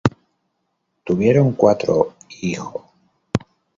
[1.03, 2.89] Tuvieron cuatro hijo.